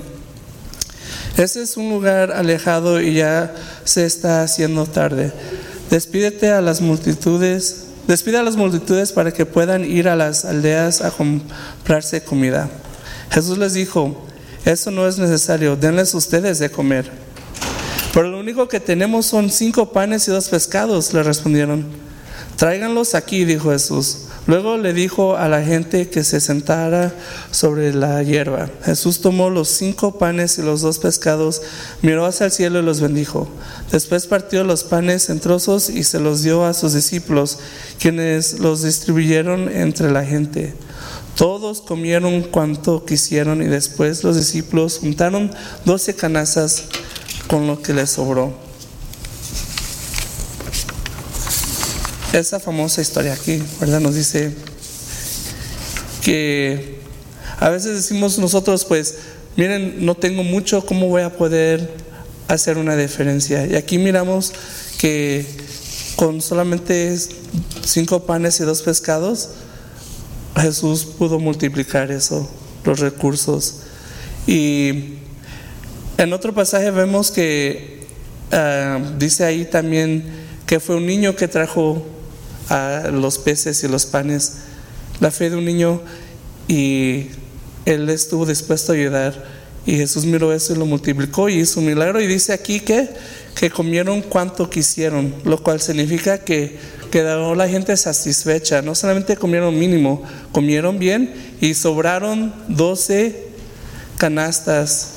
ese 1.36 1.62
es 1.62 1.76
un 1.76 1.90
lugar 1.90 2.32
alejado 2.32 3.00
y 3.00 3.14
ya 3.14 3.54
se 3.84 4.06
está 4.06 4.42
haciendo 4.42 4.86
tarde. 4.86 5.32
Despídete 5.90 6.50
a 6.50 6.60
las 6.60 6.80
multitudes, 6.80 7.84
despide 8.06 8.38
a 8.38 8.42
las 8.42 8.56
multitudes 8.56 9.12
para 9.12 9.32
que 9.32 9.46
puedan 9.46 9.84
ir 9.84 10.08
a 10.08 10.16
las 10.16 10.44
aldeas 10.44 11.02
a 11.02 11.10
comprarse 11.10 12.22
comida. 12.22 12.70
Jesús 13.30 13.58
les 13.58 13.74
dijo, 13.74 14.16
eso 14.64 14.90
no 14.90 15.06
es 15.06 15.18
necesario, 15.18 15.76
denles 15.76 16.14
ustedes 16.14 16.58
de 16.58 16.70
comer. 16.70 17.10
Pero 18.12 18.30
lo 18.30 18.40
único 18.40 18.68
que 18.68 18.80
tenemos 18.80 19.26
son 19.26 19.50
cinco 19.50 19.92
panes 19.92 20.26
y 20.26 20.30
dos 20.30 20.48
pescados, 20.48 21.12
le 21.12 21.22
respondieron. 21.22 21.84
Tráiganlos 22.56 23.14
aquí, 23.14 23.44
dijo 23.44 23.70
Jesús. 23.70 24.22
Luego 24.46 24.78
le 24.78 24.92
dijo 24.92 25.36
a 25.36 25.48
la 25.48 25.62
gente 25.62 26.08
que 26.08 26.22
se 26.22 26.40
sentara 26.40 27.12
sobre 27.50 27.92
la 27.92 28.22
hierba. 28.22 28.70
Jesús 28.84 29.20
tomó 29.20 29.50
los 29.50 29.68
cinco 29.68 30.18
panes 30.18 30.56
y 30.58 30.62
los 30.62 30.82
dos 30.82 31.00
pescados, 31.00 31.62
miró 32.00 32.24
hacia 32.24 32.46
el 32.46 32.52
cielo 32.52 32.78
y 32.78 32.82
los 32.82 33.00
bendijo. 33.00 33.48
Después 33.90 34.26
partió 34.26 34.62
los 34.62 34.84
panes 34.84 35.28
en 35.30 35.40
trozos 35.40 35.90
y 35.90 36.04
se 36.04 36.20
los 36.20 36.42
dio 36.42 36.64
a 36.64 36.74
sus 36.74 36.94
discípulos, 36.94 37.58
quienes 37.98 38.60
los 38.60 38.82
distribuyeron 38.82 39.68
entre 39.68 40.12
la 40.12 40.24
gente. 40.24 40.74
Todos 41.36 41.82
comieron 41.82 42.42
cuanto 42.42 43.04
quisieron 43.04 43.60
y 43.60 43.66
después 43.66 44.24
los 44.24 44.36
discípulos 44.36 44.98
juntaron 45.00 45.50
doce 45.84 46.14
canastas 46.14 46.84
con 47.46 47.66
lo 47.66 47.82
que 47.82 47.92
les 47.92 48.10
sobró. 48.10 48.54
Esa 52.32 52.58
famosa 52.58 53.02
historia 53.02 53.34
aquí, 53.34 53.62
¿verdad? 53.80 54.00
Nos 54.00 54.14
dice 54.14 54.54
que 56.22 57.00
a 57.58 57.68
veces 57.70 57.94
decimos 57.94 58.38
nosotros, 58.38 58.84
pues, 58.84 59.16
miren, 59.56 60.04
no 60.04 60.14
tengo 60.14 60.42
mucho, 60.42 60.84
¿cómo 60.84 61.08
voy 61.08 61.22
a 61.22 61.36
poder 61.36 61.94
hacer 62.48 62.78
una 62.78 62.96
diferencia? 62.96 63.66
Y 63.66 63.76
aquí 63.76 63.98
miramos 63.98 64.52
que 64.98 65.46
con 66.16 66.40
solamente 66.40 67.16
cinco 67.84 68.24
panes 68.24 68.58
y 68.60 68.64
dos 68.64 68.82
pescados, 68.82 69.50
Jesús 70.56 71.04
pudo 71.04 71.38
multiplicar 71.38 72.10
eso, 72.10 72.48
los 72.84 73.00
recursos. 73.00 73.82
Y 74.46 75.14
en 76.18 76.32
otro 76.32 76.54
pasaje 76.54 76.90
vemos 76.90 77.30
que 77.30 78.06
ah, 78.52 79.00
dice 79.18 79.44
ahí 79.44 79.64
también 79.64 80.24
que 80.66 80.80
fue 80.80 80.96
un 80.96 81.06
niño 81.06 81.36
que 81.36 81.48
trajo 81.48 82.04
a 82.68 83.10
los 83.12 83.38
peces 83.38 83.82
y 83.84 83.88
los 83.88 84.06
panes, 84.06 84.58
la 85.20 85.30
fe 85.30 85.50
de 85.50 85.56
un 85.56 85.64
niño 85.64 86.00
y 86.68 87.28
él 87.84 88.08
estuvo 88.08 88.46
dispuesto 88.46 88.92
a 88.92 88.96
ayudar. 88.96 89.56
Y 89.86 89.96
Jesús 89.96 90.24
miró 90.24 90.52
eso 90.52 90.72
y 90.72 90.76
lo 90.76 90.84
multiplicó 90.84 91.48
y 91.48 91.60
hizo 91.60 91.78
un 91.78 91.86
milagro. 91.86 92.20
Y 92.20 92.26
dice 92.26 92.52
aquí 92.52 92.80
que, 92.80 93.08
que 93.54 93.70
comieron 93.70 94.20
cuanto 94.20 94.68
quisieron, 94.68 95.32
lo 95.44 95.62
cual 95.62 95.80
significa 95.80 96.38
que 96.38 96.76
quedó 97.16 97.54
la 97.54 97.66
gente 97.66 97.96
satisfecha. 97.96 98.82
No 98.82 98.94
solamente 98.94 99.38
comieron 99.38 99.78
mínimo, 99.78 100.22
comieron 100.52 100.98
bien 100.98 101.56
y 101.62 101.72
sobraron 101.72 102.52
12 102.68 103.48
canastas. 104.18 105.12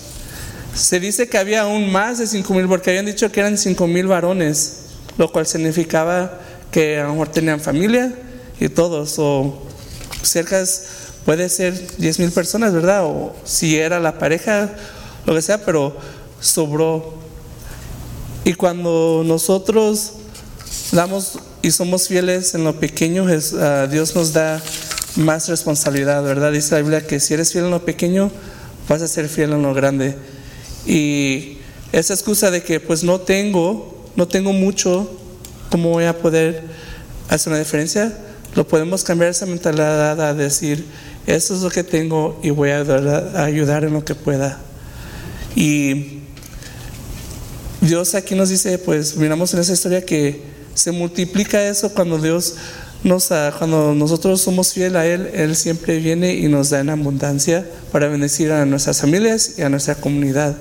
Se 0.73 1.01
dice 1.01 1.27
que 1.27 1.37
había 1.37 1.63
aún 1.63 1.91
más 1.91 2.19
de 2.19 2.27
cinco 2.27 2.53
mil, 2.53 2.69
porque 2.69 2.91
habían 2.91 3.05
dicho 3.05 3.29
que 3.33 3.41
eran 3.41 3.57
cinco 3.57 3.85
mil 3.85 4.07
varones, 4.07 4.77
lo 5.17 5.29
cual 5.29 5.45
significaba 5.45 6.39
que 6.71 6.99
a 6.99 7.03
lo 7.03 7.11
mejor 7.11 7.27
tenían 7.33 7.59
familia 7.59 8.15
y 8.61 8.69
todos, 8.69 9.15
o 9.17 9.67
cerca 10.21 10.63
puede 11.25 11.49
ser 11.49 11.97
diez 11.97 12.17
mil 12.17 12.31
personas, 12.31 12.71
¿verdad? 12.71 13.03
O 13.03 13.35
si 13.43 13.77
era 13.77 13.99
la 13.99 14.17
pareja, 14.17 14.69
lo 15.25 15.35
que 15.35 15.41
sea, 15.41 15.65
pero 15.65 15.97
sobró. 16.39 17.15
Y 18.45 18.53
cuando 18.53 19.23
nosotros 19.25 20.13
damos 20.91 21.39
y 21.61 21.71
somos 21.71 22.07
fieles 22.07 22.55
en 22.55 22.63
lo 22.63 22.79
pequeño, 22.79 23.25
ah, 23.59 23.87
Dios 23.89 24.15
nos 24.15 24.33
da 24.33 24.61
más 25.15 25.47
responsabilidad, 25.47 26.23
¿verdad? 26.23 26.51
Dice 26.51 26.75
la 26.75 26.81
Biblia 26.81 27.05
que 27.05 27.19
si 27.19 27.33
eres 27.33 27.51
fiel 27.51 27.65
en 27.65 27.71
lo 27.71 27.85
pequeño, 27.85 28.31
vas 28.87 29.01
a 29.01 29.07
ser 29.07 29.27
fiel 29.27 29.51
en 29.51 29.61
lo 29.61 29.73
grande. 29.73 30.15
Y 30.85 31.57
esa 31.91 32.13
excusa 32.13 32.51
de 32.51 32.63
que 32.63 32.79
pues 32.79 33.03
no 33.03 33.19
tengo, 33.19 34.09
no 34.15 34.27
tengo 34.27 34.53
mucho, 34.53 35.09
¿cómo 35.69 35.89
voy 35.89 36.05
a 36.05 36.17
poder 36.17 36.63
hacer 37.29 37.51
una 37.51 37.59
diferencia? 37.59 38.17
Lo 38.55 38.67
podemos 38.67 39.03
cambiar 39.03 39.31
esa 39.31 39.45
mentalidad 39.45 40.19
a 40.19 40.33
decir, 40.33 40.85
eso 41.27 41.55
es 41.55 41.61
lo 41.61 41.69
que 41.69 41.83
tengo 41.83 42.39
y 42.41 42.49
voy 42.49 42.71
a 42.71 42.79
ayudar 43.43 43.83
en 43.83 43.93
lo 43.93 44.03
que 44.03 44.15
pueda. 44.15 44.59
Y 45.55 46.21
Dios 47.81 48.15
aquí 48.15 48.33
nos 48.35 48.49
dice, 48.49 48.77
pues 48.79 49.15
miramos 49.15 49.53
en 49.53 49.59
esa 49.59 49.73
historia 49.73 50.03
que 50.05 50.48
se 50.73 50.91
multiplica 50.91 51.67
eso 51.67 51.93
cuando 51.93 52.17
Dios 52.17 52.55
nos, 53.03 53.29
cuando 53.57 53.93
nosotros 53.95 54.41
somos 54.41 54.73
fieles 54.73 54.95
a 54.95 55.05
Él, 55.05 55.29
Él 55.33 55.55
siempre 55.55 55.99
viene 55.99 56.33
y 56.33 56.47
nos 56.47 56.69
da 56.69 56.79
en 56.79 56.89
abundancia 56.89 57.65
para 57.91 58.07
bendecir 58.07 58.51
a 58.51 58.65
nuestras 58.65 59.01
familias 59.01 59.53
y 59.57 59.61
a 59.61 59.69
nuestra 59.69 59.95
comunidad. 59.95 60.57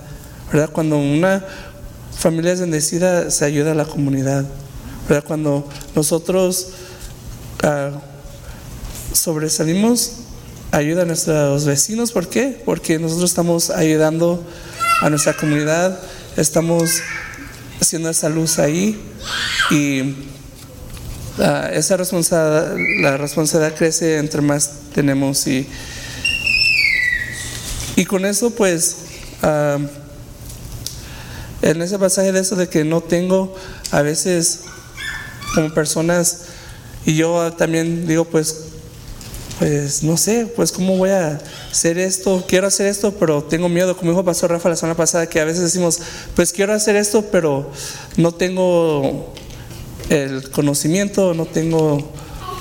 ¿Verdad? 0.52 0.70
Cuando 0.72 0.98
una 0.98 1.44
familia 2.16 2.52
es 2.52 2.60
bendecida, 2.60 3.30
se 3.30 3.44
ayuda 3.44 3.72
a 3.72 3.74
la 3.74 3.84
comunidad. 3.84 4.44
¿Verdad? 5.08 5.24
Cuando 5.26 5.68
nosotros 5.94 6.68
uh, 7.64 7.96
sobresalimos, 9.14 10.12
ayuda 10.70 11.02
a 11.02 11.04
nuestros 11.06 11.64
vecinos. 11.64 12.12
¿Por 12.12 12.28
qué? 12.28 12.60
Porque 12.64 12.98
nosotros 12.98 13.30
estamos 13.30 13.70
ayudando 13.70 14.42
a 15.00 15.10
nuestra 15.10 15.34
comunidad, 15.34 15.98
estamos 16.36 17.00
haciendo 17.80 18.10
esa 18.10 18.28
luz 18.28 18.58
ahí 18.58 18.98
y 19.70 20.02
uh, 21.38 21.72
esa 21.72 21.96
responsabilidad, 21.96 22.76
la 23.00 23.16
responsabilidad 23.16 23.76
crece 23.76 24.18
entre 24.18 24.40
más 24.40 24.70
tenemos 24.94 25.46
y, 25.46 25.66
y 27.96 28.04
con 28.04 28.24
eso 28.24 28.50
pues 28.50 28.96
uh, 29.42 29.80
en 31.62 31.82
ese 31.82 31.98
pasaje 31.98 32.32
de 32.32 32.40
eso 32.40 32.56
de 32.56 32.68
que 32.68 32.84
no 32.84 33.00
tengo 33.00 33.54
a 33.90 34.02
veces 34.02 34.60
como 35.54 35.72
personas 35.72 36.42
y 37.04 37.16
yo 37.16 37.52
también 37.52 38.06
digo 38.06 38.24
pues 38.24 38.67
pues 39.58 40.04
no 40.04 40.16
sé, 40.16 40.46
pues 40.46 40.70
cómo 40.70 40.96
voy 40.96 41.10
a 41.10 41.40
hacer 41.70 41.98
esto, 41.98 42.44
quiero 42.46 42.68
hacer 42.68 42.86
esto, 42.86 43.12
pero 43.14 43.42
tengo 43.42 43.68
miedo, 43.68 43.96
como 43.96 44.12
dijo 44.12 44.24
Pastor 44.24 44.52
Rafa 44.52 44.68
la 44.68 44.76
semana 44.76 44.96
pasada, 44.96 45.28
que 45.28 45.40
a 45.40 45.44
veces 45.44 45.62
decimos, 45.62 45.98
pues 46.36 46.52
quiero 46.52 46.72
hacer 46.72 46.94
esto, 46.94 47.24
pero 47.32 47.70
no 48.16 48.32
tengo 48.32 49.34
el 50.10 50.50
conocimiento, 50.50 51.34
no 51.34 51.44
tengo 51.44 52.12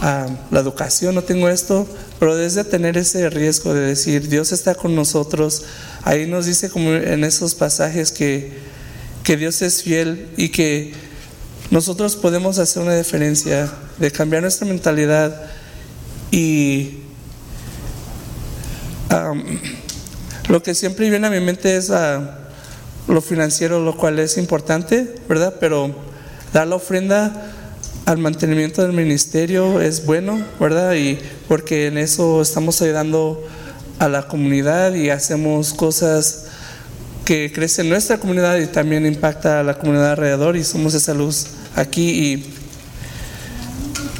ah, 0.01 0.27
la 0.50 0.60
educación, 0.60 1.13
no 1.13 1.24
tengo 1.24 1.50
esto, 1.50 1.88
pero 2.20 2.36
desde 2.36 2.63
tener 2.63 2.98
ese 2.98 3.30
riesgo 3.30 3.75
de 3.75 3.82
decir, 3.82 4.27
Dios 4.27 4.51
está 4.51 4.74
con 4.74 4.96
nosotros, 4.96 5.66
ahí 6.04 6.25
nos 6.25 6.48
dice 6.48 6.70
como 6.70 6.94
en 6.94 7.24
esos 7.24 7.54
pasajes 7.54 8.12
que, 8.12 8.54
que 9.24 9.38
Dios 9.38 9.62
es 9.62 9.84
fiel 9.84 10.30
y 10.36 10.50
que 10.50 10.94
nosotros 11.70 12.16
podemos 12.16 12.58
hacer 12.58 12.82
una 12.82 12.96
diferencia, 12.96 13.72
de 14.00 14.12
cambiar 14.12 14.42
nuestra 14.42 14.66
mentalidad 14.66 15.56
y 16.31 17.00
lo 20.50 20.63
que 20.63 20.75
siempre 20.75 21.09
viene 21.09 21.27
a 21.27 21.29
mi 21.29 21.40
mente 21.40 21.75
es 21.75 21.90
ah, 21.90 22.40
lo 23.07 23.22
financiero, 23.22 23.79
lo 23.83 23.96
cual 23.96 24.20
es 24.20 24.37
importante, 24.37 25.16
¿verdad? 25.27 25.55
Pero 25.59 25.96
dar 26.53 26.68
la 26.68 26.75
ofrenda 26.75 27.53
al 28.05 28.18
mantenimiento 28.18 28.81
del 28.81 28.94
ministerio 28.94 29.81
es 29.81 30.05
bueno, 30.05 30.42
¿verdad? 30.59 30.96
Y 30.96 31.20
porque 31.48 31.87
en 31.87 31.98
eso 31.98 32.42
estamos 32.42 32.81
ayudando 32.81 33.46
a 34.00 34.07
la 34.07 34.27
comunidad 34.27 34.94
y 34.94 35.09
hacemos 35.09 35.74
cosas 35.74 36.46
que 37.25 37.51
crecen 37.51 37.87
en 37.87 37.92
nuestra 37.92 38.18
comunidad 38.20 38.57
y 38.57 38.68
también 38.68 39.05
impacta 39.05 39.59
a 39.59 39.63
la 39.63 39.77
comunidad 39.77 40.11
alrededor 40.11 40.55
y 40.55 40.63
somos 40.63 40.94
esa 40.94 41.13
luz 41.13 41.48
aquí 41.75 42.09
y 42.09 42.56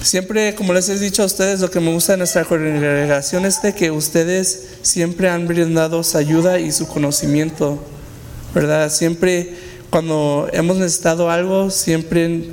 Siempre, 0.08 0.56
como 0.56 0.72
les 0.72 0.88
he 0.88 0.98
dicho 0.98 1.22
a 1.22 1.26
ustedes, 1.26 1.60
lo 1.60 1.70
que 1.70 1.82
me 1.82 1.92
gusta 1.92 2.14
de 2.14 2.20
nuestra 2.20 2.46
congregación 2.46 3.46
es 3.46 3.62
de 3.62 3.76
que 3.76 3.92
ustedes 3.92 4.68
siempre 4.82 5.28
han 5.28 5.50
brindado 5.50 6.02
su 6.02 6.18
ayuda 6.18 6.62
y 6.62 6.72
su 6.72 6.88
conocimiento, 6.88 7.84
¿verdad? 8.56 8.90
Siempre 8.90 9.54
cuando 9.90 10.48
hemos 10.54 10.78
necesitado 10.78 11.30
algo, 11.30 11.70
siempre 11.72 12.52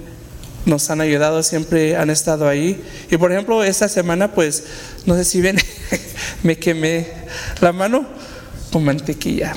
nos 0.67 0.91
han 0.91 1.01
ayudado, 1.01 1.45
siempre 1.45 1.97
han 1.97 2.11
estado 2.11 2.49
ahí. 2.49 2.83
Y 3.09 3.19
por 3.19 3.31
ejemplo, 3.31 3.63
esta 3.63 3.89
semana, 3.89 4.33
pues, 4.33 4.65
no 5.07 5.15
sé 5.15 5.25
si 5.25 5.41
ven, 5.41 5.57
me 6.43 6.59
quemé 6.59 7.07
la 7.61 7.73
mano 7.73 8.05
con 8.73 8.83
mantequilla. 8.83 9.55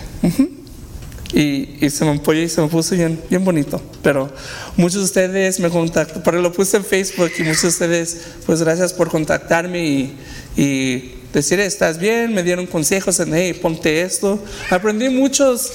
Y, 1.33 1.89
se 1.89 2.05
me 2.05 2.11
apoyó 2.11 2.41
y 2.41 2.49
se 2.49 2.61
me 2.61 2.67
puso 2.67 2.95
bien, 2.95 3.19
bien 3.29 3.43
bonito. 3.43 3.81
Pero 4.01 4.31
muchos 4.77 4.99
de 4.99 5.05
ustedes 5.05 5.59
me 5.59 5.69
contactaron, 5.69 6.23
pero 6.23 6.41
lo 6.41 6.53
puse 6.53 6.77
en 6.77 6.85
Facebook 6.85 7.31
y 7.37 7.43
muchos 7.43 7.63
de 7.63 7.67
ustedes, 7.67 8.17
pues 8.45 8.61
gracias 8.61 8.93
por 8.93 9.09
contactarme 9.09 10.13
y, 10.55 11.13
decir, 11.33 11.59
estás 11.59 11.99
bien, 11.99 12.33
me 12.33 12.41
dieron 12.41 12.65
consejos 12.65 13.19
en, 13.19 13.33
hey, 13.33 13.53
ponte 13.53 14.01
esto. 14.01 14.43
Aprendí 14.71 15.09
muchos, 15.09 15.71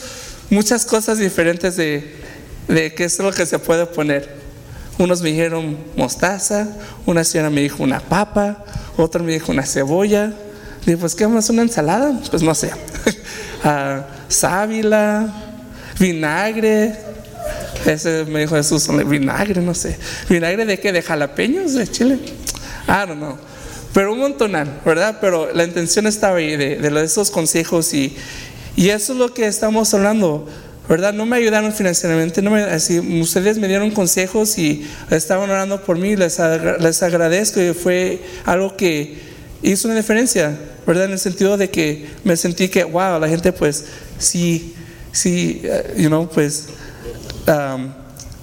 muchas 0.51 0.85
cosas 0.85 1.19
diferentes 1.19 1.77
de, 1.77 2.15
de 2.67 2.95
qué 2.95 3.05
es 3.05 3.19
lo 3.19 3.31
que 3.33 3.47
se 3.47 3.59
puede 3.59 3.87
poner. 3.87 4.43
Unos 4.99 5.23
me 5.23 5.31
dijeron 5.31 5.77
mostaza, 5.97 6.69
una 7.07 7.25
señora 7.25 7.51
me 7.51 7.61
dijo 7.61 7.83
una 7.83 8.01
papa, 8.01 8.65
otro 8.97 9.23
me 9.23 9.33
dijo 9.33 9.53
una 9.53 9.65
cebolla. 9.65 10.33
Dije, 10.85 10.99
pues, 10.99 11.15
¿qué 11.15 11.29
más? 11.29 11.49
¿Una 11.49 11.63
ensalada? 11.63 12.21
Pues 12.31 12.43
no 12.43 12.55
sé. 12.55 12.73
Uh, 13.65 14.03
sábila, 14.29 15.33
vinagre. 15.99 16.95
Ese 17.87 18.25
me 18.27 18.41
dijo 18.41 18.55
Jesús, 18.57 18.89
vinagre, 19.07 19.61
no 19.61 19.75
sé. 19.75 19.99
¿Vinagre 20.29 20.65
de 20.65 20.79
qué? 20.79 20.93
¿De 20.93 21.03
jalapeños? 21.03 21.75
¿De 21.75 21.89
chile? 21.89 22.19
I 22.87 23.07
don't 23.07 23.17
know. 23.17 23.37
Pero 23.93 24.13
un 24.13 24.21
montonal, 24.21 24.81
¿verdad? 24.85 25.19
Pero 25.21 25.53
la 25.53 25.65
intención 25.65 26.07
estaba 26.07 26.39
ahí 26.39 26.57
de, 26.57 27.05
esos 27.05 27.31
consejos 27.31 27.93
y, 27.93 28.17
y 28.77 28.89
eso 28.89 29.13
es 29.13 29.19
lo 29.19 29.35
que 29.35 29.47
estamos 29.47 29.93
hablando. 29.93 30.47
¿verdad? 30.89 31.13
No 31.13 31.27
me 31.27 31.37
ayudaron 31.37 31.73
financieramente, 31.73 32.43
no 32.43 32.51
me, 32.51 32.63
así, 32.63 32.99
ustedes 33.21 33.57
me 33.59 33.69
dieron 33.69 33.91
consejos 33.93 34.59
y 34.59 34.87
estaban 35.11 35.49
orando 35.49 35.81
por 35.83 35.97
mí, 35.97 36.17
les, 36.17 36.39
les 36.81 37.03
agradezco 37.03 37.61
y 37.61 37.73
fue 37.73 38.21
algo 38.45 38.77
que 38.77 39.32
hizo 39.63 39.89
una 39.89 39.97
diferencia, 39.97 40.59
¿verdad? 40.87 41.07
En 41.07 41.13
el 41.13 41.19
sentido 41.19 41.57
de 41.57 41.71
que 41.71 42.09
me 42.25 42.37
sentí 42.37 42.69
que, 42.69 42.85
wow, 42.85 43.19
la 43.21 43.29
gente 43.29 43.53
pues 43.53 43.85
sí, 44.19 44.75
sí, 45.13 45.61
eh, 45.65 45.95
you 45.97 46.09
know, 46.09 46.29
pues 46.29 46.67
um, 47.47 47.93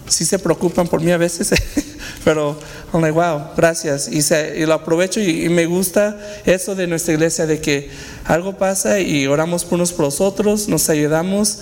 sí 0.08 0.26
se 0.26 0.40
preocupan 0.40 0.88
por 0.88 1.02
mí 1.02 1.12
a 1.12 1.18
veces, 1.18 1.54
pero 2.24 2.58
I'm 2.94 3.02
like, 3.02 3.14
wow, 3.14 3.50
gracias. 3.56 4.10
Y, 4.12 4.20
y 4.60 4.66
lo 4.66 4.74
aprovecho 4.74 5.20
y, 5.20 5.50
me 5.50 5.66
gusta 5.66 6.20
eso 6.46 6.76
de 6.76 6.88
nuestra 6.88 7.14
iglesia, 7.14 7.46
de 7.46 7.60
que 7.60 7.90
algo 8.26 8.58
pasa 8.58 9.00
y 9.00 9.28
oramos 9.28 9.66
por 9.66 9.76
unos 9.76 9.94
por 9.94 10.06
los 10.06 10.22
otros, 10.22 10.68
nos 10.68 10.90
ayudamos 10.90 11.60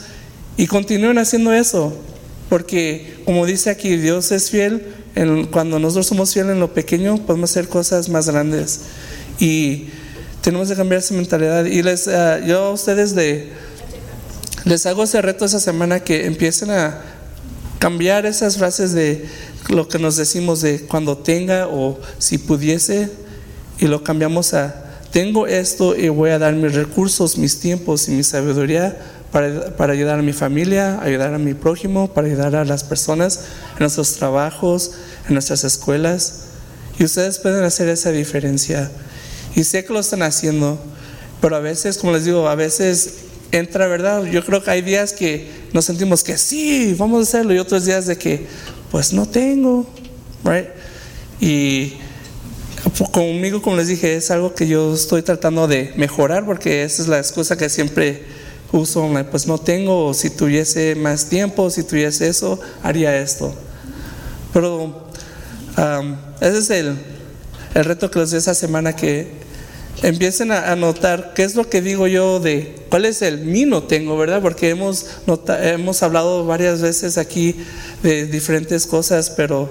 y 0.56 0.68
continúen 0.68 1.18
haciendo 1.18 1.54
eso, 1.54 1.96
porque 2.50 3.22
como 3.26 3.46
dice 3.46 3.70
aquí, 3.70 3.98
Dios 3.98 4.32
es 4.32 4.50
fiel. 4.50 4.94
cuando 5.52 5.80
nosotros 5.80 6.08
somos 6.08 6.34
fieles 6.34 6.54
en 6.54 6.60
lo 6.60 6.74
pequeño, 6.74 7.18
podemos 7.26 7.52
hacer 7.52 7.68
cosas 7.68 8.10
más 8.10 8.30
grandes. 8.30 8.82
Y 9.40 9.90
tenemos 10.42 10.70
que 10.70 10.76
cambiar 10.76 11.00
esa 11.00 11.14
mentalidad. 11.14 11.66
Y 11.66 11.82
les, 11.82 12.08
uh, 12.08 12.46
yo 12.46 12.66
a 12.66 12.72
ustedes 12.72 13.16
de, 13.16 13.52
les 14.66 14.86
hago 14.86 15.04
ese 15.04 15.22
reto 15.22 15.46
esa 15.46 15.60
semana 15.60 16.00
que 16.00 16.26
empiecen 16.26 16.72
a 16.72 17.02
cambiar 17.80 18.26
esas 18.26 18.58
frases 18.58 18.94
de 18.94 19.26
lo 19.70 19.88
que 19.88 20.00
nos 20.00 20.16
decimos 20.16 20.62
de 20.62 20.82
cuando 20.82 21.18
tenga 21.18 21.68
o 21.68 22.00
si 22.18 22.38
pudiese 22.38 23.10
y 23.80 23.88
lo 23.88 24.04
cambiamos 24.04 24.54
a 24.54 24.84
tengo 25.12 25.48
esto 25.48 25.96
y 25.96 26.10
voy 26.10 26.32
a 26.32 26.40
dar 26.40 26.54
mis 26.54 26.74
recursos, 26.74 27.38
mis 27.38 27.60
tiempos 27.60 28.08
y 28.08 28.12
mi 28.12 28.24
sabiduría 28.24 28.98
para, 29.32 29.76
para, 29.76 29.94
ayudar 29.94 30.20
a 30.20 30.22
mi 30.22 30.34
familia, 30.34 31.00
ayudar 31.02 31.34
a 31.34 31.38
mi 31.38 31.54
prójimo, 31.54 32.14
para 32.14 32.28
ayudar 32.28 32.56
a 32.56 32.66
las 32.66 32.84
personas 32.84 33.40
en 33.74 33.80
nuestros 33.80 34.14
trabajos, 34.14 34.92
en 35.28 35.34
nuestras 35.34 35.64
escuelas. 35.64 36.42
Y 37.00 37.06
ustedes 37.06 37.40
pueden 37.40 37.64
hacer 37.64 37.88
esa 37.90 38.12
diferencia. 38.12 38.92
Y 39.58 39.64
sé 39.64 39.84
que 39.84 39.92
lo 39.92 40.00
están 40.00 40.22
haciendo, 40.22 40.78
pero 41.42 41.56
a 41.56 41.60
veces, 41.60 41.98
como 41.98 42.14
les 42.14 42.26
digo, 42.26 42.48
a 42.48 42.54
veces 42.54 43.22
entra, 43.52 43.88
¿verdad? 43.88 44.24
Yo 44.26 44.46
creo 44.46 44.62
que 44.64 44.70
hay 44.70 44.84
días 44.84 45.14
que 45.14 45.50
nos 45.74 45.86
sentimos 45.86 46.24
que 46.24 46.38
sí, 46.38 46.94
vamos 46.96 47.22
a 47.22 47.24
hacerlo, 47.24 47.56
y 47.56 47.58
otros 47.58 47.84
días 47.84 48.06
de 48.06 48.20
que, 48.20 48.46
pues 48.92 49.14
no 49.14 49.28
tengo, 49.28 49.88
right? 50.44 50.68
Y 51.42 51.94
conmigo, 53.12 53.60
como 53.64 53.78
les 53.78 53.88
dije, 53.88 54.16
es 54.16 54.30
algo 54.30 54.54
que 54.54 54.68
yo 54.68 54.94
estoy 54.94 55.24
tratando 55.24 55.68
de 55.68 55.92
mejorar 55.96 56.46
porque 56.46 56.84
esa 56.84 57.02
es 57.02 57.08
la 57.08 57.18
excusa 57.18 57.58
que 57.58 57.68
siempre 57.68 58.26
uso, 58.72 59.10
pues 59.32 59.48
no 59.48 59.58
tengo, 59.58 60.14
si 60.14 60.30
tuviese 60.30 60.94
más 60.94 61.30
tiempo, 61.30 61.72
si 61.72 61.82
tuviese 61.82 62.28
eso, 62.28 62.60
haría 62.84 63.20
esto. 63.20 63.56
Pero 64.54 65.08
ese 66.42 66.60
es 66.60 66.70
el, 66.70 66.96
el 67.74 67.86
reto 67.86 68.12
que 68.12 68.20
les 68.20 68.30
doy 68.30 68.38
esa 68.38 68.54
semana, 68.54 68.96
que 68.96 69.47
empiecen 70.04 70.52
a, 70.52 70.76
notar 70.76 71.34
qué 71.34 71.44
es 71.44 71.56
lo 71.56 71.70
que 71.70 71.82
digo 71.82 72.08
yo 72.08 72.40
de 72.40 72.76
cuál 72.90 73.06
es 73.06 73.22
el 73.22 73.40
mi 73.40 73.66
no 73.66 73.84
tengo, 73.84 74.18
¿verdad? 74.18 74.42
Porque 74.42 74.70
hemos, 74.70 75.08
hemos 75.62 76.04
hablado 76.04 76.46
varias 76.46 76.82
veces 76.82 77.18
aquí 77.18 77.56
de 78.04 78.26
diferentes 78.28 78.86
cosas, 78.86 79.30
pero 79.32 79.70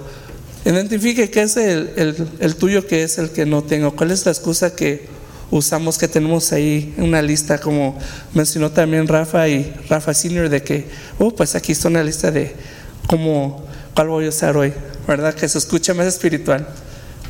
identifique 0.65 1.31
qué 1.31 1.43
es 1.43 1.57
el, 1.57 2.27
el, 2.41 2.57
tuyo, 2.57 2.87
qué 2.87 3.05
es 3.05 3.19
el 3.19 3.31
que 3.31 3.47
no 3.47 3.63
tengo, 3.63 3.95
cuál 3.95 4.11
es 4.11 4.27
la 4.27 4.33
excusa 4.33 4.75
que 4.75 5.07
usamos 5.51 5.97
que 5.97 6.09
tenemos 6.09 6.53
ahí 6.53 6.93
una 6.99 7.23
lista, 7.23 7.59
como 7.59 7.97
mencionó 8.35 8.73
también 8.73 9.07
Rafa 9.07 9.49
y 9.49 9.73
Rafa 9.89 10.13
Senior, 10.13 10.49
de 10.49 10.63
que, 10.63 10.87
oh, 11.19 11.31
pues 11.31 11.55
aquí 11.55 11.73
está 11.73 11.89
una 11.89 12.03
lista 12.03 12.33
de 12.33 12.53
cómo, 13.07 13.65
cuál 13.95 14.09
voy 14.09 14.27
a 14.27 14.31
usar 14.31 14.57
hoy, 14.57 14.73
¿verdad? 15.07 15.35
Que 15.35 15.49
se 15.49 15.59
escucha 15.59 15.95
más 15.95 16.07
espiritual. 16.07 16.67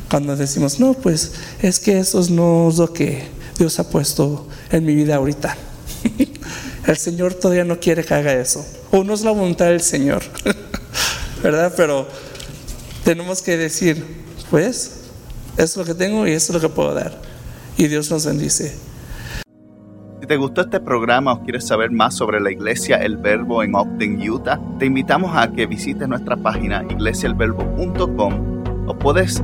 Cuando 0.09 0.35
decimos, 0.35 0.79
no, 0.79 0.93
pues 0.93 1.33
es 1.61 1.79
que 1.79 1.99
eso 1.99 2.23
no 2.29 2.69
es 2.69 2.77
lo 2.77 2.93
que 2.93 3.23
Dios 3.57 3.79
ha 3.79 3.89
puesto 3.89 4.47
en 4.71 4.85
mi 4.85 4.95
vida 4.95 5.15
ahorita. 5.15 5.57
El 6.87 6.97
Señor 6.97 7.33
todavía 7.33 7.65
no 7.65 7.79
quiere 7.79 8.03
que 8.03 8.13
haga 8.13 8.33
eso. 8.33 8.65
O 8.91 9.03
no 9.03 9.13
es 9.13 9.21
la 9.21 9.31
voluntad 9.31 9.65
del 9.65 9.81
Señor, 9.81 10.23
¿verdad? 11.43 11.73
Pero 11.75 12.07
tenemos 13.03 13.41
que 13.41 13.57
decir, 13.57 14.05
pues, 14.49 14.91
es 15.57 15.75
lo 15.75 15.83
que 15.83 15.93
tengo 15.93 16.25
y 16.25 16.31
eso 16.31 16.53
es 16.53 16.61
lo 16.61 16.69
que 16.69 16.73
puedo 16.73 16.93
dar 16.93 17.27
y 17.77 17.87
Dios 17.87 18.11
nos 18.11 18.25
bendice. 18.25 18.75
Si 20.19 20.27
te 20.27 20.35
gustó 20.35 20.61
este 20.61 20.79
programa 20.79 21.33
o 21.33 21.43
quieres 21.43 21.67
saber 21.67 21.91
más 21.91 22.15
sobre 22.15 22.39
la 22.41 22.51
iglesia 22.51 22.97
El 22.97 23.17
Verbo 23.17 23.63
en 23.63 23.75
Ogden, 23.75 24.29
Utah, 24.29 24.59
te 24.79 24.87
invitamos 24.87 25.31
a 25.35 25.51
que 25.51 25.67
visites 25.67 26.07
nuestra 26.07 26.35
página 26.35 26.83
iglesiaelverbo.com 26.89 28.63
o 28.87 28.97
puedes 28.97 29.43